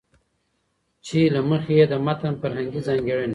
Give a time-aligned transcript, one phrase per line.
[1.05, 3.29] چې له مخې يې د متن فرهنګي ځانګړنې